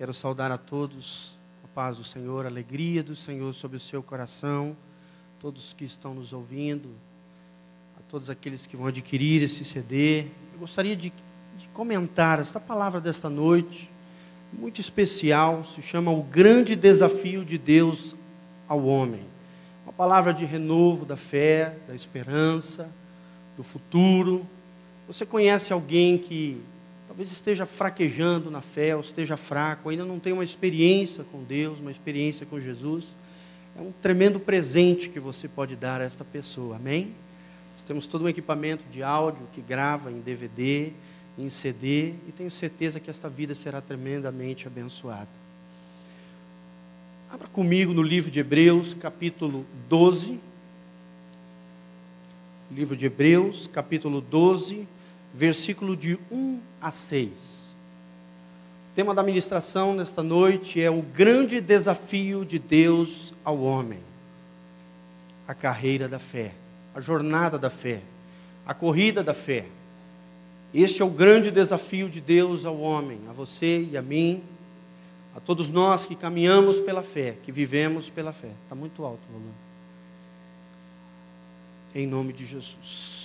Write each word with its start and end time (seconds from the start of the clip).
Quero 0.00 0.14
saudar 0.14 0.50
a 0.50 0.56
todos 0.56 1.38
a 1.62 1.68
paz 1.68 1.98
do 1.98 2.04
Senhor, 2.04 2.46
a 2.46 2.48
alegria 2.48 3.02
do 3.02 3.14
Senhor 3.14 3.52
sobre 3.52 3.76
o 3.76 3.80
seu 3.80 4.02
coração, 4.02 4.74
todos 5.38 5.74
que 5.74 5.84
estão 5.84 6.14
nos 6.14 6.32
ouvindo, 6.32 6.88
a 7.98 8.02
todos 8.08 8.30
aqueles 8.30 8.66
que 8.66 8.78
vão 8.78 8.86
adquirir 8.86 9.42
esse 9.42 9.62
CD. 9.62 10.22
Eu 10.54 10.60
gostaria 10.60 10.96
de, 10.96 11.12
de 11.58 11.68
comentar 11.74 12.40
esta 12.40 12.58
palavra 12.58 12.98
desta 12.98 13.28
noite, 13.28 13.90
muito 14.50 14.80
especial, 14.80 15.66
se 15.66 15.82
chama 15.82 16.10
O 16.10 16.22
Grande 16.22 16.74
Desafio 16.74 17.44
de 17.44 17.58
Deus 17.58 18.16
ao 18.66 18.86
Homem. 18.86 19.26
Uma 19.84 19.92
palavra 19.92 20.32
de 20.32 20.46
renovo 20.46 21.04
da 21.04 21.18
fé, 21.18 21.76
da 21.86 21.94
esperança, 21.94 22.88
do 23.54 23.62
futuro. 23.62 24.48
Você 25.06 25.26
conhece 25.26 25.74
alguém 25.74 26.16
que 26.16 26.58
talvez 27.20 27.32
esteja 27.32 27.66
fraquejando 27.66 28.50
na 28.50 28.62
fé, 28.62 28.96
ou 28.96 29.02
esteja 29.02 29.36
fraco, 29.36 29.90
ainda 29.90 30.06
não 30.06 30.18
tem 30.18 30.32
uma 30.32 30.42
experiência 30.42 31.22
com 31.22 31.44
Deus, 31.44 31.78
uma 31.78 31.90
experiência 31.90 32.46
com 32.46 32.58
Jesus, 32.58 33.04
é 33.76 33.82
um 33.82 33.92
tremendo 33.92 34.40
presente 34.40 35.10
que 35.10 35.20
você 35.20 35.46
pode 35.46 35.76
dar 35.76 36.00
a 36.00 36.04
esta 36.04 36.24
pessoa, 36.24 36.76
amém? 36.76 37.12
Nós 37.74 37.84
temos 37.84 38.06
todo 38.06 38.24
um 38.24 38.28
equipamento 38.28 38.84
de 38.90 39.02
áudio 39.02 39.46
que 39.52 39.60
grava 39.60 40.10
em 40.10 40.18
DVD, 40.20 40.92
em 41.38 41.50
CD, 41.50 42.14
e 42.26 42.32
tenho 42.34 42.50
certeza 42.50 42.98
que 42.98 43.10
esta 43.10 43.28
vida 43.28 43.54
será 43.54 43.82
tremendamente 43.82 44.66
abençoada. 44.66 45.28
Abra 47.30 47.48
comigo 47.48 47.92
no 47.92 48.02
livro 48.02 48.30
de 48.30 48.40
Hebreus, 48.40 48.94
capítulo 48.94 49.66
12. 49.90 50.40
Livro 52.72 52.96
de 52.96 53.04
Hebreus, 53.04 53.66
capítulo 53.66 54.22
12 54.22 54.88
versículo 55.34 55.96
de 55.96 56.18
1 56.30 56.60
a 56.80 56.90
6. 56.90 57.28
O 58.90 58.94
tema 58.94 59.14
da 59.14 59.22
ministração 59.22 59.94
nesta 59.94 60.22
noite 60.22 60.80
é 60.80 60.90
o 60.90 61.02
grande 61.02 61.60
desafio 61.60 62.44
de 62.44 62.58
Deus 62.58 63.32
ao 63.44 63.60
homem. 63.60 64.00
A 65.46 65.54
carreira 65.54 66.08
da 66.08 66.18
fé, 66.18 66.52
a 66.94 67.00
jornada 67.00 67.58
da 67.58 67.70
fé, 67.70 68.02
a 68.66 68.74
corrida 68.74 69.22
da 69.22 69.34
fé. 69.34 69.66
Este 70.72 71.02
é 71.02 71.04
o 71.04 71.10
grande 71.10 71.50
desafio 71.50 72.08
de 72.08 72.20
Deus 72.20 72.64
ao 72.64 72.78
homem, 72.80 73.20
a 73.28 73.32
você 73.32 73.88
e 73.90 73.96
a 73.96 74.02
mim, 74.02 74.42
a 75.34 75.40
todos 75.40 75.70
nós 75.70 76.06
que 76.06 76.14
caminhamos 76.14 76.78
pela 76.80 77.02
fé, 77.02 77.36
que 77.42 77.50
vivemos 77.50 78.10
pela 78.10 78.32
fé. 78.32 78.50
Está 78.64 78.74
muito 78.74 79.04
alto 79.04 79.20
o 79.28 79.32
volume. 79.32 79.54
Em 81.94 82.06
nome 82.06 82.32
de 82.32 82.46
Jesus. 82.46 83.19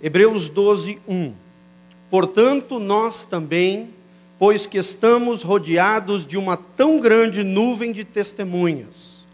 Hebreus 0.00 0.50
12, 0.50 1.00
1. 1.08 1.32
Portanto, 2.10 2.78
nós 2.78 3.24
também, 3.24 3.90
pois 4.38 4.66
que 4.66 4.76
estamos 4.76 5.42
rodeados 5.42 6.26
de 6.26 6.36
uma 6.36 6.56
tão 6.56 7.00
grande 7.00 7.42
nuvem 7.42 7.92
de 7.92 8.04
testemunhas, 8.04 9.24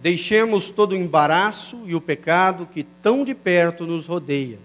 deixemos 0.00 0.68
todo 0.68 0.92
o 0.92 0.96
embaraço 0.96 1.78
e 1.86 1.94
o 1.94 2.00
pecado 2.00 2.68
que 2.70 2.82
tão 2.82 3.24
de 3.24 3.34
perto 3.34 3.86
nos 3.86 4.06
rodeia, 4.06 4.58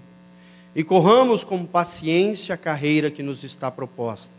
e 0.76 0.84
corramos 0.84 1.45
com 1.45 1.66
paciência 1.66 2.54
a 2.54 2.58
carreira 2.58 3.09
que 3.09 3.23
nos 3.23 3.44
está 3.45 3.72
proposta, 3.72 4.34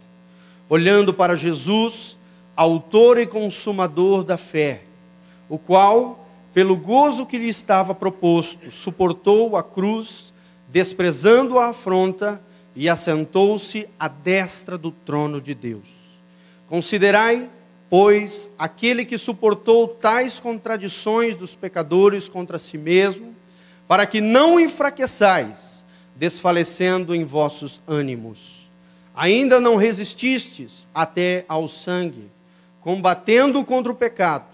olhando 0.69 1.15
para 1.15 1.37
Jesus, 1.37 2.19
autor 2.55 3.17
e 3.19 3.27
consumador 3.27 4.23
da 4.23 4.37
fé, 4.37 4.83
o 5.49 5.57
qual, 5.57 6.29
pelo 6.53 6.77
gozo 6.77 7.25
que 7.25 7.39
lhe 7.39 7.49
estava 7.49 7.95
proposto, 7.95 8.71
suportou 8.71 9.57
a 9.57 9.63
cruz 9.63 10.37
desprezando 10.71 11.59
a 11.59 11.69
afronta, 11.69 12.41
e 12.79 12.89
assentou-se 12.89 13.89
à 13.99 14.07
destra 14.07 14.79
do 14.79 14.93
trono 14.93 15.41
de 15.41 15.53
Deus. 15.53 15.89
Considerai, 16.69 17.51
pois, 17.91 18.49
aquele 18.57 19.05
que 19.05 19.19
suportou 19.19 19.89
tais 19.89 20.39
contradições 20.39 21.35
dos 21.35 21.57
pecadores 21.57 22.29
contra 22.29 22.57
si 22.57 22.79
mesmo, 22.79 23.35
para 23.89 24.07
que 24.07 24.21
não 24.21 24.61
enfraqueçais, 24.61 25.85
desfalecendo 26.15 27.17
em 27.17 27.25
vossos 27.25 27.81
ânimos. 27.85 28.71
Ainda 29.13 29.59
não 29.59 29.75
resististes 29.75 30.87
até 30.95 31.45
ao 31.49 31.67
sangue, 31.67 32.31
combatendo 32.81 33.65
contra 33.65 33.91
o 33.91 33.97
pecado, 33.97 34.47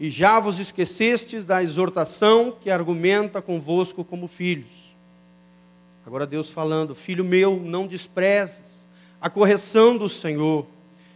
e 0.00 0.08
já 0.08 0.40
vos 0.40 0.58
esquecestes 0.58 1.44
da 1.44 1.62
exortação 1.62 2.56
que 2.58 2.70
argumenta 2.70 3.42
convosco 3.42 4.02
como 4.02 4.26
filhos. 4.26 4.81
Agora 6.04 6.26
Deus 6.26 6.50
falando: 6.50 6.94
Filho 6.94 7.24
meu, 7.24 7.58
não 7.58 7.86
desprezes 7.86 8.62
a 9.20 9.30
correção 9.30 9.96
do 9.96 10.08
Senhor, 10.08 10.66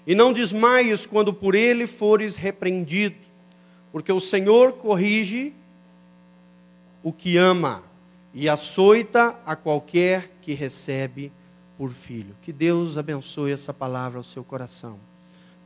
e 0.07 0.15
não 0.15 0.33
desmaies 0.33 1.05
quando 1.07 1.35
por 1.35 1.55
ele 1.55 1.87
fores 1.87 2.37
repreendido, 2.37 3.17
porque 3.91 4.13
o 4.13 4.21
Senhor 4.21 4.75
corrige 4.75 5.53
o 7.03 7.13
que 7.13 7.37
ama 7.37 7.83
e 8.33 8.49
açoita 8.49 9.37
a 9.45 9.57
qualquer 9.57 10.31
que 10.41 10.55
recebe 10.55 11.33
por 11.77 11.91
filho. 11.91 12.37
Que 12.43 12.53
Deus 12.53 12.97
abençoe 12.97 13.51
essa 13.51 13.75
palavra 13.75 14.19
ao 14.19 14.25
seu 14.25 14.45
coração. 14.45 14.99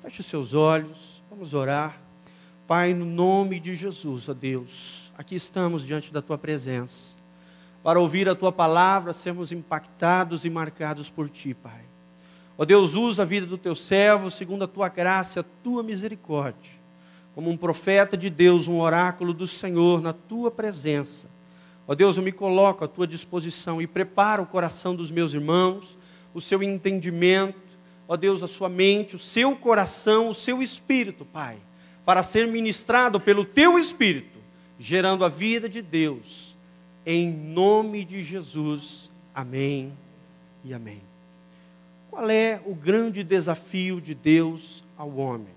Feche 0.00 0.22
os 0.22 0.26
seus 0.26 0.54
olhos, 0.54 1.22
vamos 1.28 1.52
orar. 1.52 2.00
Pai, 2.66 2.94
no 2.94 3.04
nome 3.04 3.60
de 3.60 3.74
Jesus, 3.74 4.28
ó 4.28 4.32
Deus, 4.32 5.12
aqui 5.18 5.34
estamos 5.34 5.84
diante 5.84 6.12
da 6.12 6.22
tua 6.22 6.38
presença 6.38 7.19
para 7.82 7.98
ouvir 7.98 8.28
a 8.28 8.34
tua 8.34 8.52
palavra, 8.52 9.12
sermos 9.12 9.52
impactados 9.52 10.44
e 10.44 10.50
marcados 10.50 11.08
por 11.08 11.28
ti, 11.28 11.54
Pai. 11.54 11.82
Ó 12.58 12.64
Deus, 12.64 12.94
usa 12.94 13.22
a 13.22 13.24
vida 13.24 13.46
do 13.46 13.56
teu 13.56 13.74
servo 13.74 14.30
segundo 14.30 14.64
a 14.64 14.68
tua 14.68 14.88
graça, 14.88 15.40
a 15.40 15.44
tua 15.62 15.82
misericórdia, 15.82 16.72
como 17.34 17.48
um 17.48 17.56
profeta 17.56 18.16
de 18.16 18.28
Deus, 18.28 18.68
um 18.68 18.80
oráculo 18.80 19.32
do 19.32 19.46
Senhor 19.46 20.02
na 20.02 20.12
tua 20.12 20.50
presença. 20.50 21.26
Ó 21.88 21.94
Deus, 21.94 22.18
eu 22.18 22.22
me 22.22 22.32
coloco 22.32 22.84
à 22.84 22.88
tua 22.88 23.06
disposição 23.06 23.80
e 23.80 23.86
preparo 23.86 24.42
o 24.42 24.46
coração 24.46 24.94
dos 24.94 25.10
meus 25.10 25.32
irmãos, 25.32 25.98
o 26.34 26.40
seu 26.40 26.62
entendimento, 26.62 27.58
ó 28.06 28.14
Deus, 28.14 28.42
a 28.42 28.46
sua 28.46 28.68
mente, 28.68 29.16
o 29.16 29.18
seu 29.18 29.56
coração, 29.56 30.28
o 30.28 30.34
seu 30.34 30.62
espírito, 30.62 31.24
Pai, 31.24 31.56
para 32.04 32.22
ser 32.22 32.46
ministrado 32.46 33.18
pelo 33.18 33.44
teu 33.44 33.78
espírito, 33.78 34.38
gerando 34.78 35.24
a 35.24 35.28
vida 35.28 35.66
de 35.66 35.80
Deus 35.80 36.49
em 37.12 37.28
nome 37.28 38.04
de 38.04 38.22
Jesus. 38.22 39.10
Amém 39.34 39.92
e 40.62 40.72
amém. 40.72 41.02
Qual 42.08 42.30
é 42.30 42.60
o 42.64 42.72
grande 42.72 43.24
desafio 43.24 44.00
de 44.00 44.14
Deus 44.14 44.84
ao 44.96 45.16
homem? 45.16 45.52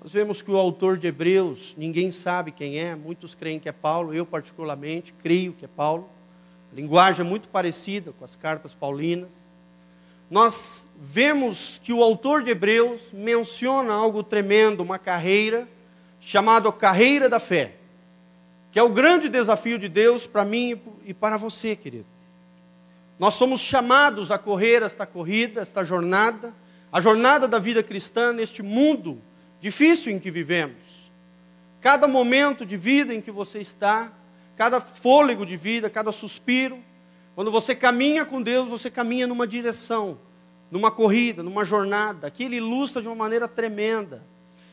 Nós 0.00 0.12
vemos 0.12 0.42
que 0.42 0.52
o 0.52 0.56
autor 0.56 0.96
de 0.96 1.08
Hebreus, 1.08 1.74
ninguém 1.76 2.12
sabe 2.12 2.52
quem 2.52 2.78
é, 2.78 2.94
muitos 2.94 3.34
creem 3.34 3.58
que 3.58 3.68
é 3.68 3.72
Paulo, 3.72 4.14
eu 4.14 4.24
particularmente 4.24 5.12
creio 5.14 5.54
que 5.54 5.64
é 5.64 5.68
Paulo. 5.68 6.08
Linguagem 6.72 7.26
é 7.26 7.28
muito 7.28 7.48
parecida 7.48 8.12
com 8.16 8.24
as 8.24 8.36
cartas 8.36 8.72
paulinas. 8.72 9.30
Nós 10.30 10.86
vemos 11.00 11.80
que 11.82 11.92
o 11.92 12.00
autor 12.00 12.44
de 12.44 12.52
Hebreus 12.52 13.12
menciona 13.12 13.92
algo 13.92 14.22
tremendo, 14.22 14.84
uma 14.84 15.00
carreira 15.00 15.68
chamada 16.20 16.70
carreira 16.70 17.28
da 17.28 17.40
fé 17.40 17.74
que 18.74 18.78
é 18.80 18.82
o 18.82 18.88
grande 18.88 19.28
desafio 19.28 19.78
de 19.78 19.88
Deus 19.88 20.26
para 20.26 20.44
mim 20.44 20.82
e 21.04 21.14
para 21.14 21.36
você, 21.36 21.76
querido. 21.76 22.06
Nós 23.20 23.34
somos 23.34 23.60
chamados 23.60 24.32
a 24.32 24.36
correr 24.36 24.82
esta 24.82 25.06
corrida, 25.06 25.60
esta 25.60 25.84
jornada, 25.84 26.52
a 26.90 27.00
jornada 27.00 27.46
da 27.46 27.60
vida 27.60 27.84
cristã 27.84 28.32
neste 28.32 28.64
mundo 28.64 29.22
difícil 29.60 30.12
em 30.12 30.18
que 30.18 30.28
vivemos. 30.28 30.74
Cada 31.80 32.08
momento 32.08 32.66
de 32.66 32.76
vida 32.76 33.14
em 33.14 33.20
que 33.20 33.30
você 33.30 33.60
está, 33.60 34.12
cada 34.56 34.80
fôlego 34.80 35.46
de 35.46 35.56
vida, 35.56 35.88
cada 35.88 36.10
suspiro, 36.10 36.82
quando 37.36 37.52
você 37.52 37.76
caminha 37.76 38.24
com 38.24 38.42
Deus, 38.42 38.68
você 38.68 38.90
caminha 38.90 39.28
numa 39.28 39.46
direção, 39.46 40.18
numa 40.68 40.90
corrida, 40.90 41.44
numa 41.44 41.64
jornada. 41.64 42.26
Aqui 42.26 42.42
ele 42.42 42.56
ilustra 42.56 43.00
de 43.00 43.06
uma 43.06 43.14
maneira 43.14 43.46
tremenda. 43.46 44.26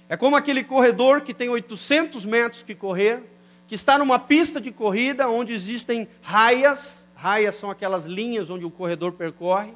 É 0.10 0.18
como 0.18 0.36
aquele 0.36 0.64
corredor 0.64 1.22
que 1.22 1.36
tem 1.36 1.50
800 1.50 2.26
metros 2.26 2.64
que 2.64 2.74
correr, 2.74 3.31
que 3.72 3.76
está 3.76 3.98
numa 3.98 4.20
pista 4.20 4.60
de 4.60 4.70
corrida 4.70 5.30
onde 5.30 5.54
existem 5.54 6.06
raias, 6.22 7.08
raias 7.16 7.56
são 7.56 7.72
aquelas 7.72 8.04
linhas 8.04 8.50
onde 8.50 8.66
o 8.66 8.70
corredor 8.70 9.14
percorre, 9.14 9.72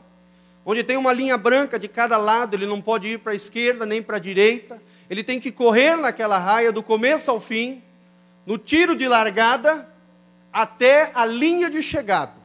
onde 0.65 0.83
tem 0.83 0.97
uma 0.97 1.13
linha 1.13 1.37
branca 1.37 1.79
de 1.79 1.87
cada 1.87 2.17
lado, 2.17 2.57
ele 2.57 2.65
não 2.65 2.81
pode 2.81 3.07
ir 3.07 3.19
para 3.19 3.31
a 3.31 3.35
esquerda 3.35 3.85
nem 3.85 4.03
para 4.03 4.17
a 4.17 4.19
direita, 4.19 4.81
ele 5.09 5.23
tem 5.23 5.39
que 5.39 5.49
correr 5.49 5.95
naquela 5.95 6.37
raia 6.37 6.73
do 6.73 6.83
começo 6.83 7.31
ao 7.31 7.39
fim, 7.39 7.81
no 8.45 8.57
tiro 8.57 8.97
de 8.97 9.07
largada 9.07 9.89
até 10.51 11.09
a 11.15 11.25
linha 11.25 11.69
de 11.69 11.81
chegada. 11.81 12.35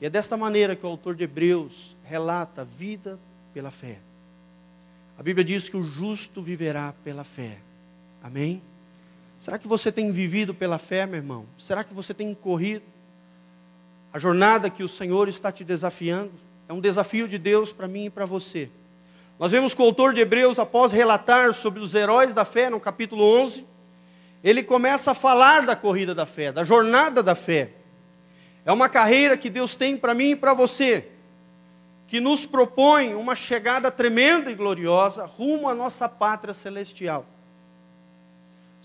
E 0.00 0.06
é 0.06 0.10
desta 0.10 0.36
maneira 0.36 0.74
que 0.74 0.84
o 0.84 0.88
autor 0.88 1.14
de 1.14 1.22
Hebreus 1.22 1.96
relata 2.02 2.62
a 2.62 2.64
vida 2.64 3.20
pela 3.54 3.70
fé. 3.70 4.00
A 5.16 5.22
Bíblia 5.22 5.44
diz 5.44 5.68
que 5.68 5.76
o 5.76 5.84
justo 5.84 6.42
viverá 6.42 6.92
pela 7.04 7.22
fé. 7.22 7.58
Amém? 8.20 8.60
Será 9.38 9.58
que 9.58 9.68
você 9.68 9.92
tem 9.92 10.10
vivido 10.10 10.54
pela 10.54 10.78
fé, 10.78 11.06
meu 11.06 11.16
irmão? 11.16 11.46
Será 11.58 11.84
que 11.84 11.92
você 11.92 12.14
tem 12.14 12.34
corrido? 12.34 12.84
A 14.12 14.18
jornada 14.18 14.70
que 14.70 14.82
o 14.82 14.88
Senhor 14.88 15.28
está 15.28 15.52
te 15.52 15.62
desafiando 15.62 16.32
é 16.68 16.72
um 16.72 16.80
desafio 16.80 17.28
de 17.28 17.36
Deus 17.36 17.72
para 17.72 17.86
mim 17.86 18.06
e 18.06 18.10
para 18.10 18.24
você. 18.24 18.70
Nós 19.38 19.52
vemos 19.52 19.74
que 19.74 19.82
o 19.82 19.84
autor 19.84 20.14
de 20.14 20.22
Hebreus, 20.22 20.58
após 20.58 20.90
relatar 20.90 21.52
sobre 21.52 21.80
os 21.80 21.94
heróis 21.94 22.32
da 22.32 22.44
fé, 22.44 22.70
no 22.70 22.80
capítulo 22.80 23.22
11, 23.22 23.66
ele 24.42 24.62
começa 24.62 25.10
a 25.10 25.14
falar 25.14 25.66
da 25.66 25.76
corrida 25.76 26.14
da 26.14 26.24
fé, 26.24 26.50
da 26.50 26.64
jornada 26.64 27.22
da 27.22 27.34
fé. 27.34 27.72
É 28.64 28.72
uma 28.72 28.88
carreira 28.88 29.36
que 29.36 29.50
Deus 29.50 29.76
tem 29.76 29.96
para 29.96 30.14
mim 30.14 30.30
e 30.30 30.36
para 30.36 30.54
você, 30.54 31.08
que 32.06 32.20
nos 32.20 32.46
propõe 32.46 33.14
uma 33.14 33.34
chegada 33.34 33.90
tremenda 33.90 34.50
e 34.50 34.54
gloriosa 34.54 35.26
rumo 35.26 35.68
à 35.68 35.74
nossa 35.74 36.08
pátria 36.08 36.54
celestial. 36.54 37.26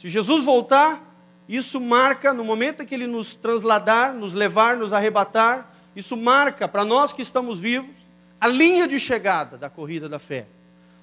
Se 0.02 0.10
Jesus 0.10 0.44
voltar, 0.44 1.00
isso 1.48 1.80
marca, 1.80 2.34
no 2.34 2.44
momento 2.44 2.82
em 2.82 2.88
que 2.88 2.96
ele 2.96 3.06
nos 3.06 3.36
transladar, 3.36 4.16
nos 4.16 4.34
levar, 4.34 4.76
nos 4.76 4.92
arrebatar, 4.92 5.72
isso 5.96 6.18
marca 6.18 6.68
para 6.68 6.84
nós 6.84 7.14
que 7.14 7.22
estamos 7.22 7.60
vivos 7.60 7.94
a 8.40 8.48
linha 8.48 8.88
de 8.88 9.00
chegada 9.00 9.60
da 9.60 9.70
corrida 9.70 10.10
da 10.10 10.18
fé. 10.18 10.48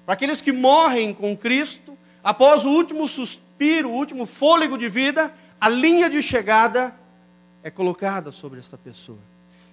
Para 0.05 0.15
aqueles 0.15 0.41
que 0.41 0.51
morrem 0.51 1.13
com 1.13 1.37
Cristo, 1.37 1.97
após 2.21 2.65
o 2.65 2.69
último 2.71 3.07
suspiro, 3.07 3.87
o 3.87 3.93
último 3.93 4.25
fôlego 4.25 4.77
de 4.77 4.89
vida, 4.89 5.33
a 5.61 5.69
linha 5.69 6.09
de 6.09 6.21
chegada 6.21 6.93
é 7.63 7.71
colocada 7.71 8.33
sobre 8.33 8.59
esta 8.59 8.77
pessoa. 8.77 9.19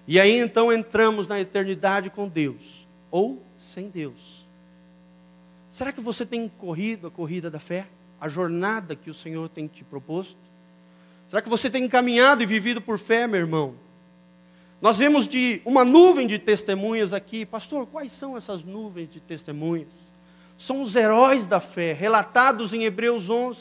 E 0.07 0.21
aí 0.21 0.39
então 0.39 0.71
entramos 0.71 1.27
na 1.27 1.37
eternidade 1.37 2.09
com 2.09 2.29
Deus, 2.29 2.87
ou 3.11 3.43
sem 3.59 3.89
Deus. 3.89 4.47
Será 5.69 5.91
que 5.91 5.99
você 5.99 6.25
tem 6.25 6.47
corrido 6.47 7.07
a 7.07 7.11
corrida 7.11 7.51
da 7.51 7.59
fé? 7.59 7.87
A 8.19 8.27
jornada 8.27 8.95
que 8.95 9.09
o 9.09 9.13
Senhor 9.13 9.47
tem 9.49 9.67
te 9.67 9.83
proposto? 9.83 10.37
Será 11.27 11.41
que 11.41 11.49
você 11.49 11.69
tem 11.69 11.87
caminhado 11.87 12.41
e 12.41 12.45
vivido 12.45 12.81
por 12.81 12.97
fé, 12.97 13.27
meu 13.27 13.39
irmão? 13.39 13.75
Nós 14.81 14.97
vemos 14.97 15.27
de 15.27 15.61
uma 15.65 15.83
nuvem 15.83 16.27
de 16.27 16.39
testemunhas 16.39 17.11
aqui. 17.11 17.45
Pastor, 17.45 17.85
quais 17.87 18.11
são 18.11 18.37
essas 18.37 18.63
nuvens 18.63 19.11
de 19.11 19.19
testemunhas? 19.19 19.93
São 20.57 20.81
os 20.81 20.95
heróis 20.95 21.45
da 21.45 21.59
fé, 21.59 21.93
relatados 21.93 22.73
em 22.73 22.83
Hebreus 22.83 23.29
11. 23.29 23.59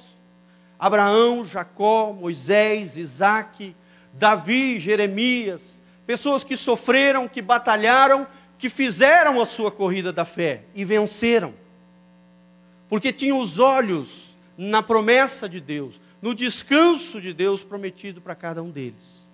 Abraão, 0.79 1.45
Jacó, 1.45 2.13
Moisés, 2.13 2.97
Isaac, 2.97 3.75
Davi, 4.13 4.79
Jeremias. 4.79 5.81
Pessoas 6.07 6.45
que 6.45 6.57
sofreram, 6.57 7.27
que 7.27 7.43
batalharam, 7.43 8.27
que 8.59 8.69
fizeram 8.69 9.41
a 9.41 9.47
sua 9.47 9.71
corrida 9.71 10.13
da 10.13 10.25
fé 10.25 10.65
e 10.75 10.85
venceram. 10.85 11.55
Porque 12.89 13.13
tinham 13.13 13.41
os 13.41 13.59
olhos 13.59 14.26
na 14.57 14.83
promessa 14.83 15.49
de 15.49 15.61
Deus, 15.61 16.01
no 16.21 16.35
descanso 16.35 17.21
de 17.21 17.33
Deus 17.33 17.63
prometido 17.63 18.21
para 18.21 18.35
cada 18.35 18.63
um 18.63 18.71
deles. 18.71 19.27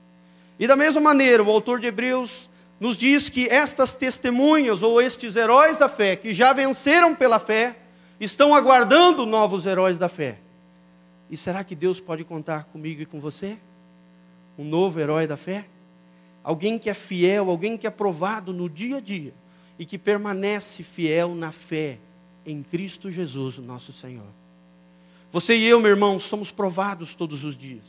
E 0.58 0.66
da 0.66 0.76
mesma 0.76 1.00
maneira, 1.00 1.42
o 1.42 1.50
autor 1.50 1.80
de 1.80 1.86
Hebreus 1.86 2.50
nos 2.78 2.96
diz 2.96 3.28
que 3.28 3.48
estas 3.48 3.94
testemunhas 3.94 4.82
ou 4.82 5.00
estes 5.00 5.36
heróis 5.36 5.78
da 5.78 5.88
fé, 5.88 6.16
que 6.16 6.34
já 6.34 6.52
venceram 6.52 7.14
pela 7.14 7.38
fé, 7.38 7.76
estão 8.18 8.54
aguardando 8.54 9.24
novos 9.24 9.66
heróis 9.66 9.98
da 9.98 10.08
fé. 10.08 10.38
E 11.30 11.36
será 11.36 11.64
que 11.64 11.74
Deus 11.74 12.00
pode 12.00 12.24
contar 12.24 12.64
comigo 12.64 13.00
e 13.00 13.06
com 13.06 13.20
você? 13.20 13.56
Um 14.58 14.64
novo 14.64 15.00
herói 15.00 15.26
da 15.26 15.36
fé? 15.36 15.66
Alguém 16.44 16.78
que 16.78 16.90
é 16.90 16.94
fiel, 16.94 17.48
alguém 17.48 17.76
que 17.76 17.86
é 17.86 17.90
provado 17.90 18.52
no 18.52 18.68
dia 18.68 18.96
a 18.96 19.00
dia 19.00 19.32
e 19.78 19.86
que 19.86 19.96
permanece 19.96 20.82
fiel 20.82 21.34
na 21.34 21.52
fé 21.52 21.98
em 22.44 22.62
Cristo 22.62 23.10
Jesus, 23.10 23.58
nosso 23.58 23.92
Senhor. 23.92 24.41
Você 25.32 25.56
e 25.56 25.64
eu, 25.64 25.80
meu 25.80 25.90
irmão, 25.90 26.18
somos 26.18 26.50
provados 26.50 27.14
todos 27.14 27.42
os 27.42 27.56
dias. 27.56 27.84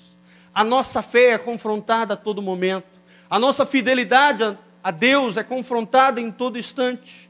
A 0.56 0.64
nossa 0.64 1.02
fé 1.02 1.32
é 1.32 1.38
confrontada 1.38 2.14
a 2.14 2.18
todo 2.18 2.42
momento. 2.42 2.88
A 3.30 3.38
nossa 3.38 3.66
fidelidade 3.66 4.58
a 4.82 4.92
Deus 4.92 5.36
é 5.36 5.44
confrontada 5.44 6.22
em 6.22 6.32
todo 6.32 6.58
instante. 6.58 7.30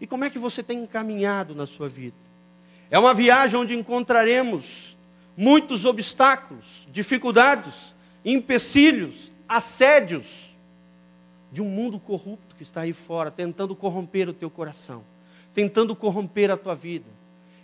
E 0.00 0.06
como 0.06 0.24
é 0.24 0.30
que 0.30 0.38
você 0.38 0.62
tem 0.62 0.84
encaminhado 0.84 1.52
na 1.52 1.66
sua 1.66 1.88
vida? 1.88 2.16
É 2.92 2.98
uma 2.98 3.12
viagem 3.12 3.58
onde 3.58 3.74
encontraremos 3.74 4.96
muitos 5.36 5.84
obstáculos, 5.84 6.86
dificuldades, 6.92 7.94
empecilhos, 8.24 9.32
assédios 9.48 10.26
de 11.50 11.60
um 11.60 11.68
mundo 11.68 11.98
corrupto 11.98 12.54
que 12.54 12.62
está 12.62 12.82
aí 12.82 12.92
fora, 12.92 13.32
tentando 13.32 13.74
corromper 13.74 14.28
o 14.28 14.32
teu 14.32 14.48
coração, 14.48 15.02
tentando 15.52 15.96
corromper 15.96 16.52
a 16.52 16.56
tua 16.56 16.76
vida. 16.76 17.06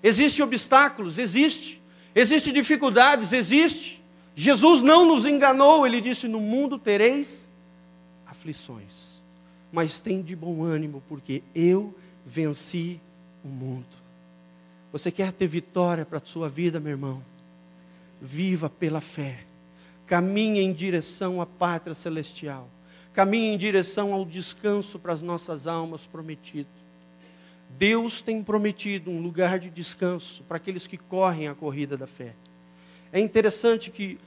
Existem 0.07 0.45
obstáculos, 0.45 1.19
existe. 1.19 1.83
Existem 2.15 2.53
dificuldades, 2.53 3.33
existe. 3.33 4.01
Jesus 4.37 4.81
não 4.81 5.05
nos 5.05 5.27
enganou, 5.27 5.85
ele 5.85 6.01
disse: 6.01 6.29
No 6.29 6.39
mundo 6.39 6.79
tereis 6.79 7.49
aflições, 8.25 9.21
mas 9.73 9.99
tem 9.99 10.23
de 10.23 10.37
bom 10.37 10.63
ânimo, 10.63 11.03
porque 11.09 11.43
eu 11.53 11.93
venci 12.25 13.01
o 13.43 13.49
mundo. 13.49 13.97
Você 14.93 15.11
quer 15.11 15.33
ter 15.33 15.49
vitória 15.49 16.07
para 16.07 16.19
a 16.19 16.25
sua 16.25 16.49
vida, 16.49 16.79
meu 16.79 16.93
irmão? 16.93 17.21
Viva 18.23 18.71
pela 18.71 19.01
fé, 19.01 19.41
caminhe 20.07 20.61
em 20.61 20.73
direção 20.73 21.41
à 21.41 21.47
pátria 21.47 21.97
celestial, 21.97 22.69
caminhe 23.13 23.49
em 23.49 23.59
direção 23.59 24.13
ao 24.13 24.25
descanso 24.25 25.01
para 25.01 25.13
as 25.13 25.21
nossas 25.21 25.67
almas 25.67 26.07
prometido. 26.07 26.76
Deus 27.71 28.23
tem 28.23 28.43
prometido 28.43 29.11
um 29.11 29.21
lugar 29.21 29.59
de 29.59 29.69
descanso 29.69 30.43
para 30.45 30.57
aqueles 30.57 30.87
que 30.87 30.97
correm 30.97 31.49
a 31.49 31.55
corrida 31.55 31.97
da 31.97 32.07
fé. 32.07 32.35
É 33.13 33.21
interessante 33.21 33.91
que 33.91 34.19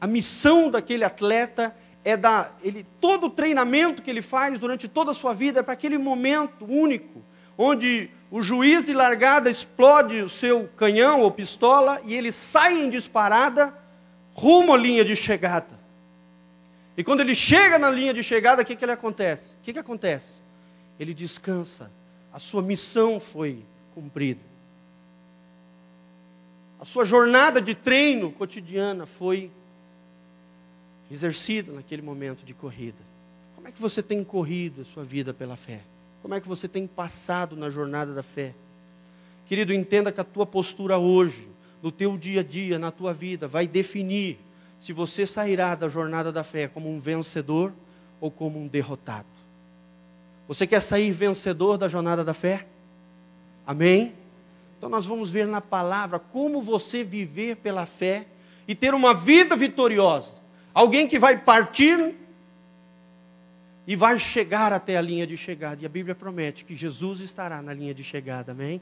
a 0.00 0.06
missão 0.06 0.70
daquele 0.70 1.04
atleta 1.04 1.74
é 2.04 2.16
dar, 2.16 2.56
ele, 2.62 2.86
todo 3.00 3.26
o 3.26 3.30
treinamento 3.30 4.00
que 4.00 4.10
ele 4.10 4.22
faz 4.22 4.58
durante 4.58 4.86
toda 4.86 5.10
a 5.10 5.14
sua 5.14 5.34
vida 5.34 5.60
é 5.60 5.62
para 5.62 5.74
aquele 5.74 5.98
momento 5.98 6.64
único, 6.64 7.22
onde 7.56 8.10
o 8.30 8.40
juiz 8.40 8.84
de 8.84 8.92
largada 8.92 9.50
explode 9.50 10.20
o 10.20 10.28
seu 10.28 10.68
canhão 10.76 11.20
ou 11.20 11.30
pistola 11.30 12.00
e 12.04 12.14
ele 12.14 12.30
sai 12.30 12.80
em 12.80 12.88
disparada 12.88 13.74
rumo 14.34 14.72
à 14.72 14.76
linha 14.76 15.04
de 15.04 15.16
chegada. 15.16 15.78
E 16.96 17.02
quando 17.02 17.20
ele 17.20 17.34
chega 17.34 17.78
na 17.78 17.90
linha 17.90 18.14
de 18.14 18.22
chegada, 18.22 18.62
o 18.62 18.64
que, 18.64 18.76
que 18.76 18.84
ele 18.84 18.92
acontece? 18.92 19.44
O 19.60 19.62
que, 19.62 19.72
que 19.72 19.78
acontece? 19.78 20.26
Ele 20.98 21.14
descansa. 21.14 21.90
A 22.32 22.38
sua 22.38 22.62
missão 22.62 23.18
foi 23.18 23.64
cumprida. 23.94 24.42
A 26.80 26.84
sua 26.84 27.04
jornada 27.04 27.60
de 27.60 27.74
treino 27.74 28.30
cotidiana 28.30 29.06
foi 29.06 29.50
exercida 31.10 31.72
naquele 31.72 32.02
momento 32.02 32.44
de 32.44 32.54
corrida. 32.54 33.02
Como 33.56 33.66
é 33.66 33.72
que 33.72 33.80
você 33.80 34.02
tem 34.02 34.22
corrido 34.22 34.82
a 34.82 34.84
sua 34.84 35.04
vida 35.04 35.34
pela 35.34 35.56
fé? 35.56 35.80
Como 36.22 36.34
é 36.34 36.40
que 36.40 36.46
você 36.48 36.68
tem 36.68 36.86
passado 36.86 37.56
na 37.56 37.70
jornada 37.70 38.14
da 38.14 38.22
fé? 38.22 38.54
Querido, 39.46 39.72
entenda 39.72 40.12
que 40.12 40.20
a 40.20 40.24
tua 40.24 40.46
postura 40.46 40.98
hoje, 40.98 41.48
no 41.82 41.90
teu 41.90 42.16
dia 42.16 42.40
a 42.40 42.44
dia, 42.44 42.78
na 42.78 42.90
tua 42.90 43.12
vida, 43.12 43.48
vai 43.48 43.66
definir 43.66 44.38
se 44.78 44.92
você 44.92 45.26
sairá 45.26 45.74
da 45.74 45.88
jornada 45.88 46.30
da 46.30 46.44
fé 46.44 46.68
como 46.68 46.88
um 46.88 47.00
vencedor 47.00 47.72
ou 48.20 48.30
como 48.30 48.58
um 48.58 48.68
derrotado. 48.68 49.26
Você 50.48 50.66
quer 50.66 50.80
sair 50.80 51.12
vencedor 51.12 51.76
da 51.76 51.88
jornada 51.88 52.24
da 52.24 52.32
fé? 52.32 52.66
Amém? 53.66 54.14
Então 54.78 54.88
nós 54.88 55.04
vamos 55.04 55.30
ver 55.30 55.46
na 55.46 55.60
palavra 55.60 56.18
como 56.18 56.62
você 56.62 57.04
viver 57.04 57.56
pela 57.56 57.84
fé 57.84 58.26
e 58.66 58.74
ter 58.74 58.94
uma 58.94 59.12
vida 59.12 59.54
vitoriosa. 59.54 60.32
Alguém 60.72 61.06
que 61.06 61.18
vai 61.18 61.36
partir 61.36 62.14
e 63.86 63.94
vai 63.94 64.18
chegar 64.18 64.72
até 64.72 64.96
a 64.96 65.02
linha 65.02 65.26
de 65.26 65.36
chegada. 65.36 65.82
E 65.82 65.86
a 65.86 65.88
Bíblia 65.88 66.14
promete 66.14 66.64
que 66.64 66.74
Jesus 66.74 67.20
estará 67.20 67.60
na 67.60 67.74
linha 67.74 67.92
de 67.92 68.02
chegada, 68.02 68.52
amém? 68.52 68.80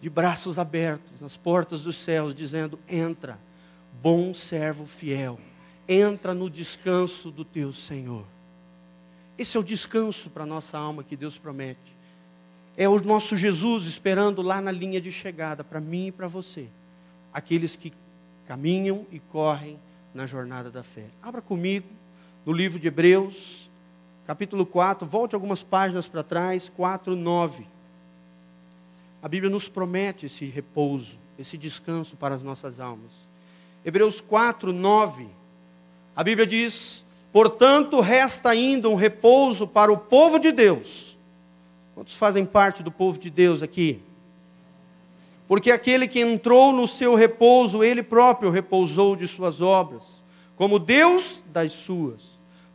De 0.00 0.10
braços 0.10 0.58
abertos, 0.58 1.20
nas 1.20 1.36
portas 1.36 1.82
dos 1.82 1.96
céus, 1.96 2.34
dizendo: 2.34 2.78
Entra, 2.88 3.38
bom 4.00 4.34
servo 4.34 4.84
fiel, 4.86 5.38
entra 5.88 6.34
no 6.34 6.50
descanso 6.50 7.30
do 7.30 7.44
teu 7.44 7.72
Senhor. 7.72 8.24
Esse 9.38 9.56
é 9.56 9.60
o 9.60 9.64
descanso 9.64 10.30
para 10.30 10.44
a 10.44 10.46
nossa 10.46 10.78
alma 10.78 11.02
que 11.02 11.16
Deus 11.16 11.38
promete. 11.38 11.96
É 12.76 12.88
o 12.88 13.00
nosso 13.00 13.36
Jesus 13.36 13.84
esperando 13.84 14.42
lá 14.42 14.60
na 14.60 14.70
linha 14.70 15.00
de 15.00 15.12
chegada, 15.12 15.62
para 15.62 15.80
mim 15.80 16.08
e 16.08 16.12
para 16.12 16.28
você. 16.28 16.68
Aqueles 17.32 17.76
que 17.76 17.92
caminham 18.46 19.06
e 19.10 19.18
correm 19.18 19.78
na 20.14 20.26
jornada 20.26 20.70
da 20.70 20.82
fé. 20.82 21.06
Abra 21.22 21.40
comigo 21.40 21.88
no 22.44 22.52
livro 22.52 22.78
de 22.78 22.88
Hebreus, 22.88 23.70
capítulo 24.26 24.66
4, 24.66 25.06
volte 25.06 25.34
algumas 25.34 25.62
páginas 25.62 26.08
para 26.08 26.22
trás, 26.22 26.70
4, 26.74 27.14
9. 27.14 27.66
A 29.22 29.28
Bíblia 29.28 29.50
nos 29.50 29.68
promete 29.68 30.26
esse 30.26 30.46
repouso, 30.46 31.16
esse 31.38 31.56
descanso 31.56 32.16
para 32.16 32.34
as 32.34 32.42
nossas 32.42 32.80
almas. 32.80 33.12
Hebreus 33.84 34.20
4, 34.20 34.72
9. 34.72 35.28
A 36.14 36.24
Bíblia 36.24 36.46
diz: 36.46 37.04
Portanto, 37.32 37.98
resta 38.00 38.50
ainda 38.50 38.88
um 38.88 38.94
repouso 38.94 39.66
para 39.66 39.90
o 39.90 39.96
povo 39.96 40.38
de 40.38 40.52
Deus. 40.52 41.16
Quantos 41.94 42.14
fazem 42.14 42.44
parte 42.44 42.82
do 42.82 42.90
povo 42.90 43.18
de 43.18 43.30
Deus 43.30 43.62
aqui? 43.62 44.00
Porque 45.48 45.70
aquele 45.70 46.06
que 46.06 46.20
entrou 46.20 46.72
no 46.72 46.86
seu 46.86 47.14
repouso, 47.14 47.82
ele 47.82 48.02
próprio 48.02 48.50
repousou 48.50 49.16
de 49.16 49.26
suas 49.26 49.60
obras, 49.60 50.02
como 50.56 50.78
Deus 50.78 51.42
das 51.52 51.72
suas. 51.72 52.22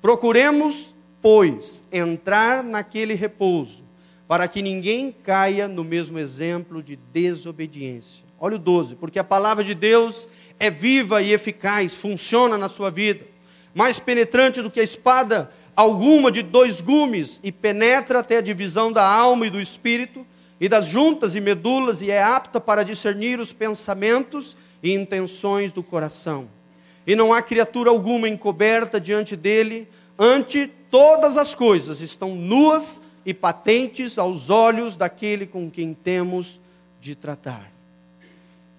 Procuremos, 0.01 0.93
pois, 1.21 1.83
entrar 1.91 2.63
naquele 2.63 3.13
repouso, 3.13 3.83
para 4.27 4.47
que 4.47 4.61
ninguém 4.61 5.11
caia 5.11 5.67
no 5.67 5.83
mesmo 5.83 6.19
exemplo 6.19 6.83
de 6.83 6.95
desobediência. 6.95 8.25
Olha 8.39 8.55
o 8.55 8.59
12, 8.59 8.95
porque 8.95 9.17
a 9.17 9.23
palavra 9.23 9.63
de 9.63 9.73
Deus 9.73 10.27
é 10.59 10.69
viva 10.69 11.21
e 11.21 11.31
eficaz, 11.31 11.95
funciona 11.95 12.57
na 12.57 12.69
sua 12.69 12.91
vida, 12.91 13.25
mais 13.77 13.99
penetrante 13.99 14.59
do 14.59 14.71
que 14.71 14.79
a 14.79 14.83
espada 14.83 15.51
alguma 15.75 16.31
de 16.31 16.41
dois 16.41 16.81
gumes, 16.81 17.39
e 17.43 17.51
penetra 17.51 18.21
até 18.21 18.37
a 18.37 18.41
divisão 18.41 18.91
da 18.91 19.07
alma 19.07 19.45
e 19.45 19.51
do 19.51 19.61
espírito, 19.61 20.25
e 20.59 20.67
das 20.67 20.87
juntas 20.87 21.35
e 21.35 21.39
medulas, 21.39 22.01
e 22.01 22.09
é 22.09 22.19
apta 22.19 22.59
para 22.59 22.81
discernir 22.81 23.39
os 23.39 23.53
pensamentos 23.53 24.57
e 24.81 24.91
intenções 24.91 25.71
do 25.71 25.83
coração. 25.83 26.49
E 27.05 27.15
não 27.15 27.31
há 27.31 27.39
criatura 27.39 27.91
alguma 27.91 28.27
encoberta 28.27 28.99
diante 28.99 29.35
dele, 29.35 29.87
ante 30.17 30.65
todas 30.89 31.37
as 31.37 31.53
coisas 31.53 32.01
estão 32.01 32.33
nuas 32.33 32.99
e 33.23 33.31
patentes 33.31 34.17
aos 34.17 34.49
olhos 34.49 34.95
daquele 34.95 35.45
com 35.45 35.69
quem 35.69 35.93
temos 35.93 36.59
de 36.99 37.13
tratar. 37.13 37.71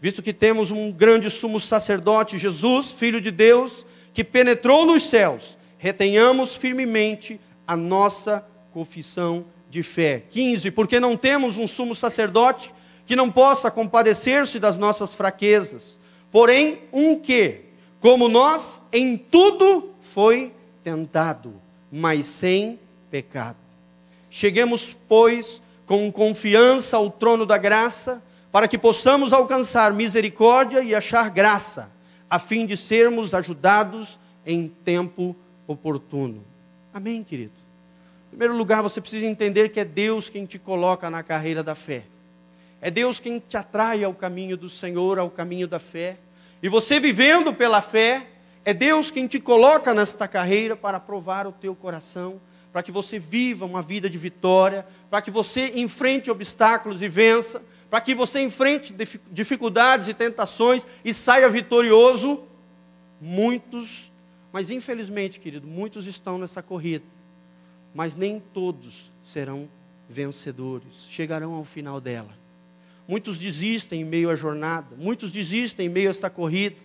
Visto 0.01 0.23
que 0.23 0.33
temos 0.33 0.73
um 0.73 0.91
grande 0.91 1.31
sumo 1.31 1.61
sacerdote, 1.61 2.37
Jesus, 2.37 2.91
Filho 2.91 3.21
de 3.21 3.31
Deus, 3.31 3.87
que 4.19 4.25
penetrou 4.25 4.85
nos 4.85 5.05
céus, 5.05 5.57
retenhamos 5.79 6.57
firmemente 6.57 7.41
a 7.65 7.77
nossa 7.77 8.45
confissão 8.73 9.45
de 9.71 9.81
fé. 9.81 10.25
15. 10.29 10.73
Porque 10.73 10.99
não 10.99 11.17
temos 11.17 11.57
um 11.57 11.69
sumo 11.69 11.95
sacerdote 11.95 12.75
que 13.07 13.15
não 13.15 13.31
possa 13.31 13.71
compadecer-se 13.71 14.59
das 14.59 14.77
nossas 14.77 15.15
fraquezas, 15.15 15.97
porém 16.33 16.81
um 16.93 17.15
que, 17.15 17.61
como 18.01 18.29
nós, 18.29 18.83
em 18.93 19.17
tudo 19.17 19.91
foi 20.01 20.53
tentado, 20.83 21.55
mas 21.89 22.27
sem 22.27 22.77
pecado. 23.13 23.59
Cheguemos, 24.29 24.97
pois, 25.07 25.63
com 25.87 26.11
confiança 26.11 26.97
ao 26.97 27.09
trono 27.09 27.47
da 27.47 27.57
graça, 27.57 28.21
para 28.51 28.67
que 28.67 28.77
possamos 28.77 29.33
alcançar 29.33 29.93
misericórdia 29.93 30.83
e 30.83 30.93
achar 30.93 31.31
graça, 31.31 31.97
a 32.31 32.39
fim 32.39 32.67
de 32.67 32.77
sermos 32.77 33.35
ajudados 33.35 34.19
em 34.45 34.69
tempo 34.69 35.35
oportuno. 35.67 36.43
Amém, 36.93 37.23
querido? 37.23 37.53
Em 38.27 38.31
primeiro 38.31 38.57
lugar, 38.57 38.83
você 38.83 39.01
precisa 39.01 39.27
entender 39.27 39.71
que 39.71 39.81
é 39.81 39.85
Deus 39.85 40.29
quem 40.29 40.45
te 40.45 40.59
coloca 40.59 41.09
na 41.09 41.23
carreira 41.23 41.63
da 41.63 41.75
fé. 41.75 42.05
É 42.81 42.91
Deus 42.91 43.19
quem 43.19 43.39
te 43.39 43.57
atrai 43.57 44.05
ao 44.05 44.15
caminho 44.15 44.57
do 44.57 44.69
Senhor, 44.69 45.19
ao 45.19 45.31
caminho 45.31 45.67
da 45.67 45.79
fé. 45.79 46.17
E 46.63 46.69
você 46.69 47.01
vivendo 47.01 47.53
pela 47.53 47.81
fé, 47.81 48.27
é 48.65 48.75
Deus 48.75 49.11
quem 49.11 49.27
te 49.27 49.41
coloca 49.41 49.95
nesta 49.95 50.29
carreira 50.29 50.77
para 50.77 51.01
provar 51.01 51.47
o 51.47 51.53
teu 51.53 51.75
coração, 51.75 52.41
para 52.73 52.83
que 52.83 52.93
você 52.93 53.19
viva 53.19 53.65
uma 53.65 53.83
vida 53.83 54.11
de 54.11 54.19
vitória, 54.19 54.87
para 55.11 55.23
que 55.23 55.31
você 55.31 55.73
enfrente 55.75 56.31
obstáculos 56.31 57.01
e 57.01 57.09
vença, 57.09 57.63
para 57.91 58.01
que 58.01 58.15
você 58.15 58.41
enfrente 58.41 58.95
dificuldades 59.31 60.09
e 60.09 60.15
tentações 60.15 60.87
e 61.05 61.15
saia 61.15 61.49
vitorioso. 61.49 62.43
Muitos, 63.21 64.13
mas 64.53 64.71
infelizmente, 64.71 65.41
querido, 65.41 65.67
muitos 65.67 66.07
estão 66.07 66.39
nessa 66.39 66.63
corrida, 66.63 67.05
mas 67.95 68.15
nem 68.15 68.41
todos 68.53 69.11
serão 69.25 69.69
vencedores, 70.09 71.07
chegarão 71.09 71.55
ao 71.55 71.65
final 71.65 72.01
dela. 72.01 72.31
Muitos 73.09 73.39
desistem 73.39 74.03
em 74.03 74.05
meio 74.05 74.31
à 74.31 74.37
jornada, 74.37 74.95
muitos 74.97 75.31
desistem 75.31 75.87
em 75.87 75.89
meio 75.89 76.09
a 76.09 76.11
esta 76.11 76.31
corrida. 76.31 76.77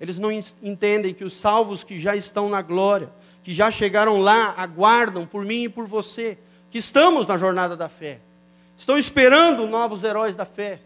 Eles 0.00 0.18
não 0.18 0.30
entendem 0.62 1.14
que 1.14 1.24
os 1.24 1.32
salvos 1.32 1.82
que 1.82 1.98
já 1.98 2.14
estão 2.14 2.50
na 2.50 2.60
glória, 2.60 3.10
que 3.42 3.54
já 3.54 3.70
chegaram 3.70 4.18
lá, 4.18 4.52
aguardam 4.56 5.24
por 5.24 5.44
mim 5.44 5.62
e 5.64 5.68
por 5.68 5.86
você, 5.86 6.36
que 6.70 6.78
estamos 6.78 7.26
na 7.26 7.38
jornada 7.38 7.76
da 7.76 7.88
fé. 7.88 8.20
Estão 8.76 8.98
esperando 8.98 9.66
novos 9.66 10.04
heróis 10.04 10.36
da 10.36 10.44
fé. 10.44 10.80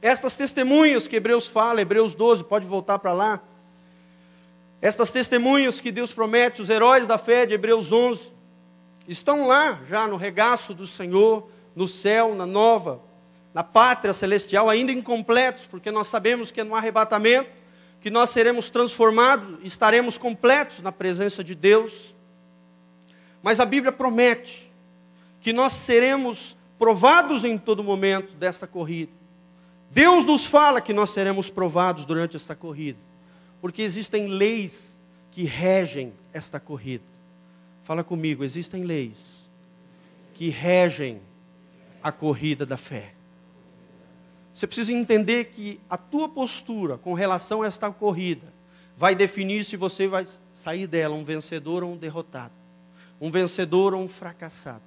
Estas 0.00 0.36
testemunhas 0.36 1.08
que 1.08 1.16
Hebreus 1.16 1.46
fala, 1.46 1.80
Hebreus 1.80 2.14
12, 2.14 2.44
pode 2.44 2.66
voltar 2.66 2.98
para 2.98 3.12
lá. 3.12 3.40
Estas 4.80 5.10
testemunhas 5.10 5.80
que 5.80 5.90
Deus 5.90 6.12
promete, 6.12 6.62
os 6.62 6.70
heróis 6.70 7.06
da 7.06 7.18
fé 7.18 7.44
de 7.44 7.54
Hebreus 7.54 7.90
11, 7.90 8.28
estão 9.08 9.46
lá 9.46 9.80
já 9.86 10.06
no 10.06 10.16
regaço 10.16 10.72
do 10.72 10.86
Senhor, 10.86 11.50
no 11.74 11.88
céu, 11.88 12.34
na 12.34 12.46
nova, 12.46 13.00
na 13.52 13.64
pátria 13.64 14.14
celestial, 14.14 14.70
ainda 14.70 14.92
incompletos, 14.92 15.66
porque 15.66 15.90
nós 15.90 16.08
sabemos 16.08 16.50
que 16.50 16.62
no 16.62 16.74
arrebatamento 16.74 17.58
que 18.00 18.10
nós 18.10 18.30
seremos 18.30 18.70
transformados, 18.70 19.58
estaremos 19.64 20.16
completos 20.16 20.78
na 20.80 20.92
presença 20.92 21.42
de 21.42 21.54
Deus. 21.54 22.14
Mas 23.42 23.58
a 23.58 23.64
Bíblia 23.64 23.90
promete 23.90 24.72
que 25.40 25.52
nós 25.52 25.72
seremos 25.72 26.56
provados 26.78 27.44
em 27.44 27.58
todo 27.58 27.82
momento 27.82 28.34
desta 28.36 28.66
corrida. 28.66 29.12
Deus 29.90 30.24
nos 30.24 30.44
fala 30.44 30.80
que 30.80 30.92
nós 30.92 31.10
seremos 31.10 31.50
provados 31.50 32.04
durante 32.04 32.36
esta 32.36 32.54
corrida, 32.54 32.98
porque 33.60 33.82
existem 33.82 34.28
leis 34.28 34.98
que 35.30 35.44
regem 35.44 36.12
esta 36.32 36.60
corrida. 36.60 37.04
Fala 37.82 38.04
comigo, 38.04 38.44
existem 38.44 38.84
leis 38.84 39.48
que 40.34 40.50
regem 40.50 41.20
a 42.02 42.12
corrida 42.12 42.64
da 42.64 42.76
fé. 42.76 43.14
Você 44.52 44.66
precisa 44.66 44.92
entender 44.92 45.46
que 45.46 45.80
a 45.88 45.96
tua 45.96 46.28
postura 46.28 46.98
com 46.98 47.14
relação 47.14 47.62
a 47.62 47.66
esta 47.66 47.90
corrida 47.90 48.52
vai 48.96 49.14
definir 49.14 49.64
se 49.64 49.76
você 49.76 50.06
vai 50.06 50.26
sair 50.52 50.86
dela 50.86 51.14
um 51.14 51.24
vencedor 51.24 51.82
ou 51.82 51.92
um 51.92 51.96
derrotado, 51.96 52.52
um 53.20 53.30
vencedor 53.30 53.94
ou 53.94 54.02
um 54.02 54.08
fracassado. 54.08 54.82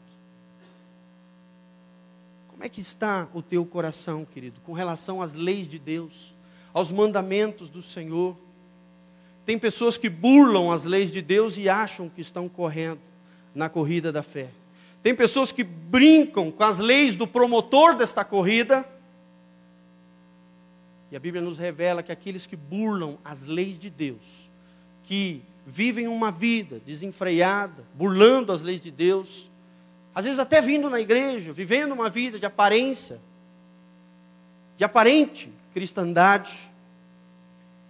Como 2.61 2.67
é 2.67 2.69
que 2.69 2.81
está 2.81 3.27
o 3.33 3.41
teu 3.41 3.65
coração, 3.65 4.23
querido, 4.23 4.61
com 4.61 4.71
relação 4.71 5.19
às 5.19 5.33
leis 5.33 5.67
de 5.67 5.79
Deus, 5.79 6.31
aos 6.71 6.91
mandamentos 6.91 7.71
do 7.71 7.81
Senhor? 7.81 8.37
Tem 9.43 9.57
pessoas 9.57 9.97
que 9.97 10.07
burlam 10.07 10.71
as 10.71 10.83
leis 10.83 11.11
de 11.11 11.23
Deus 11.23 11.57
e 11.57 11.67
acham 11.67 12.07
que 12.07 12.21
estão 12.21 12.47
correndo 12.47 13.01
na 13.55 13.67
corrida 13.67 14.11
da 14.11 14.21
fé. 14.21 14.51
Tem 15.01 15.15
pessoas 15.15 15.51
que 15.51 15.63
brincam 15.63 16.51
com 16.51 16.63
as 16.63 16.77
leis 16.77 17.15
do 17.15 17.25
promotor 17.25 17.95
desta 17.95 18.23
corrida 18.23 18.87
e 21.09 21.15
a 21.15 21.19
Bíblia 21.19 21.41
nos 21.41 21.57
revela 21.57 22.03
que 22.03 22.11
aqueles 22.11 22.45
que 22.45 22.55
burlam 22.55 23.17
as 23.25 23.41
leis 23.41 23.79
de 23.79 23.89
Deus, 23.89 24.21
que 25.05 25.41
vivem 25.65 26.07
uma 26.07 26.29
vida 26.29 26.79
desenfreada, 26.85 27.83
burlando 27.95 28.51
as 28.51 28.61
leis 28.61 28.79
de 28.79 28.91
Deus, 28.91 29.49
às 30.13 30.25
vezes 30.25 30.39
até 30.39 30.61
vindo 30.61 30.89
na 30.89 30.99
igreja, 30.99 31.53
vivendo 31.53 31.93
uma 31.93 32.09
vida 32.09 32.39
de 32.39 32.45
aparência, 32.45 33.19
de 34.77 34.83
aparente 34.83 35.51
cristandade, 35.73 36.69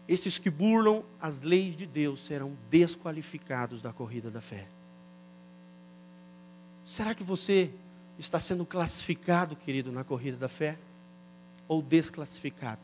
estes 0.08 0.38
que 0.38 0.50
burlam 0.50 1.04
as 1.22 1.42
leis 1.42 1.76
de 1.76 1.86
Deus 1.86 2.26
serão 2.26 2.54
desqualificados 2.70 3.82
da 3.82 3.94
corrida 3.94 4.30
da 4.30 4.42
fé. 4.42 4.68
Será 6.84 7.16
que 7.16 7.24
você 7.24 7.72
está 8.20 8.40
sendo 8.40 8.66
classificado, 8.66 9.56
querido, 9.56 9.92
na 9.92 10.04
corrida 10.04 10.38
da 10.38 10.50
fé? 10.50 10.78
Ou 11.68 11.82
desclassificado? 11.82 12.82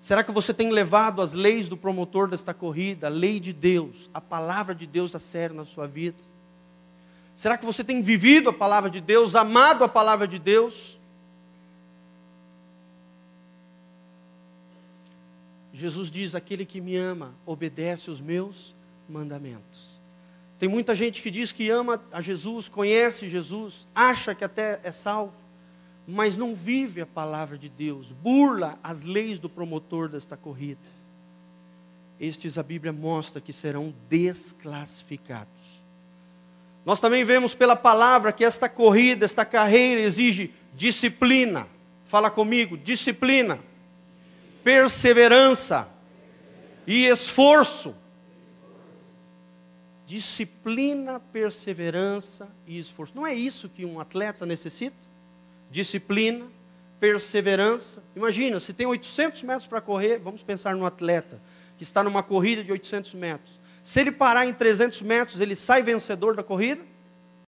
Será 0.00 0.22
que 0.22 0.32
você 0.32 0.52
tem 0.52 0.70
levado 0.70 1.22
as 1.22 1.32
leis 1.32 1.68
do 1.68 1.76
promotor 1.76 2.28
desta 2.28 2.52
corrida, 2.52 3.06
a 3.06 3.10
lei 3.10 3.40
de 3.40 3.52
Deus, 3.52 4.10
a 4.12 4.20
palavra 4.20 4.74
de 4.74 4.86
Deus 4.86 5.14
a 5.14 5.18
sério 5.18 5.54
na 5.56 5.64
sua 5.64 5.86
vida? 5.86 6.18
Será 7.34 7.58
que 7.58 7.64
você 7.64 7.82
tem 7.82 8.00
vivido 8.00 8.50
a 8.50 8.52
palavra 8.52 8.88
de 8.88 9.00
Deus, 9.00 9.34
amado 9.34 9.84
a 9.84 9.88
palavra 9.88 10.26
de 10.26 10.38
Deus? 10.38 10.98
Jesus 15.72 16.10
diz: 16.10 16.34
aquele 16.34 16.64
que 16.64 16.80
me 16.80 16.96
ama, 16.96 17.34
obedece 17.44 18.10
os 18.10 18.20
meus 18.20 18.74
mandamentos. 19.08 19.94
Tem 20.58 20.68
muita 20.68 20.94
gente 20.94 21.20
que 21.20 21.30
diz 21.30 21.50
que 21.50 21.68
ama 21.68 22.00
a 22.12 22.20
Jesus, 22.20 22.68
conhece 22.68 23.28
Jesus, 23.28 23.86
acha 23.94 24.34
que 24.34 24.44
até 24.44 24.80
é 24.84 24.92
salvo 24.92 25.44
mas 26.06 26.36
não 26.36 26.54
vive 26.54 27.00
a 27.00 27.06
palavra 27.06 27.56
de 27.56 27.68
Deus, 27.68 28.12
burla 28.12 28.78
as 28.82 29.02
leis 29.02 29.38
do 29.38 29.48
promotor 29.48 30.08
desta 30.08 30.36
corrida. 30.36 30.80
Estes 32.20 32.58
a 32.58 32.62
Bíblia 32.62 32.92
mostra 32.92 33.40
que 33.40 33.52
serão 33.52 33.92
desclassificados. 34.08 35.83
Nós 36.84 37.00
também 37.00 37.24
vemos 37.24 37.54
pela 37.54 37.74
palavra 37.74 38.32
que 38.32 38.44
esta 38.44 38.68
corrida, 38.68 39.24
esta 39.24 39.44
carreira 39.44 40.00
exige 40.00 40.52
disciplina. 40.74 41.66
Fala 42.04 42.30
comigo, 42.30 42.76
disciplina, 42.76 43.58
perseverança 44.62 45.88
e 46.86 47.06
esforço. 47.06 47.94
Disciplina, 50.06 51.18
perseverança 51.18 52.48
e 52.66 52.78
esforço. 52.78 53.14
Não 53.16 53.26
é 53.26 53.32
isso 53.32 53.68
que 53.68 53.84
um 53.84 53.98
atleta 53.98 54.44
necessita? 54.44 55.04
disciplina, 55.74 56.46
perseverança. 57.00 58.00
Imagina, 58.14 58.60
se 58.60 58.72
tem 58.72 58.86
800 58.86 59.42
metros 59.42 59.66
para 59.66 59.80
correr, 59.80 60.18
vamos 60.18 60.42
pensar 60.42 60.76
no 60.76 60.86
atleta 60.86 61.40
que 61.76 61.82
está 61.82 62.04
numa 62.04 62.22
corrida 62.22 62.62
de 62.62 62.70
800 62.70 63.14
metros. 63.14 63.58
Se 63.84 64.00
ele 64.00 64.10
parar 64.10 64.46
em 64.46 64.52
300 64.52 65.02
metros, 65.02 65.40
ele 65.40 65.54
sai 65.54 65.82
vencedor 65.82 66.34
da 66.34 66.42
corrida? 66.42 66.82